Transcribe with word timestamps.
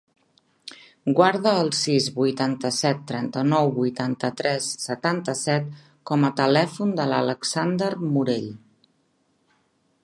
Guarda 1.17 1.51
el 1.65 1.67
sis, 1.79 2.07
vuitanta-set, 2.15 3.03
trenta-nou, 3.11 3.69
vuitanta-tres, 3.75 4.71
setanta-set 4.87 5.69
com 6.13 6.27
a 6.29 6.33
telèfon 6.43 6.97
de 7.03 7.09
l'Alexander 7.13 7.93
Morell. 8.17 8.51